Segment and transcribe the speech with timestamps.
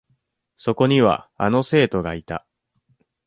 [0.57, 2.47] そこには、あの生徒がいた。